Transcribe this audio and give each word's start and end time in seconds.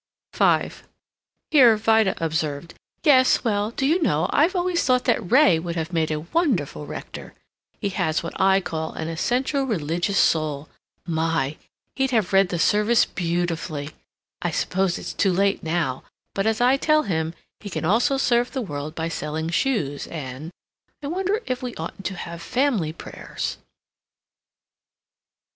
V 0.33 0.71
Here 1.51 1.77
Vida 1.77 2.15
observed, 2.17 2.73
"Yes 3.03 3.43
well 3.43 3.69
Do 3.69 3.85
you 3.85 4.01
know, 4.01 4.27
I've 4.33 4.55
always 4.55 4.83
thought 4.83 5.03
that 5.05 5.31
Ray 5.31 5.59
would 5.59 5.75
have 5.75 5.93
made 5.93 6.09
a 6.09 6.21
wonderful 6.21 6.87
rector. 6.87 7.35
He 7.79 7.89
has 7.89 8.23
what 8.23 8.33
I 8.41 8.61
call 8.61 8.93
an 8.93 9.09
essentially 9.09 9.63
religious 9.63 10.17
soul. 10.17 10.69
My! 11.05 11.55
He'd 11.95 12.09
have 12.09 12.33
read 12.33 12.49
the 12.49 12.57
service 12.57 13.05
beautifully! 13.05 13.91
I 14.41 14.49
suppose 14.49 14.97
it's 14.97 15.13
too 15.13 15.31
late 15.31 15.61
now, 15.61 16.01
but 16.33 16.47
as 16.47 16.61
I 16.61 16.77
tell 16.77 17.03
him, 17.03 17.35
he 17.59 17.69
can 17.69 17.85
also 17.85 18.17
serve 18.17 18.53
the 18.53 18.59
world 18.63 18.95
by 18.95 19.07
selling 19.07 19.49
shoes 19.49 20.07
and 20.07 20.49
I 21.03 21.07
wonder 21.09 21.43
if 21.45 21.61
we 21.61 21.75
oughtn't 21.75 22.05
to 22.05 22.15
have 22.15 22.41
family 22.41 22.91
prayers?" 22.91 23.57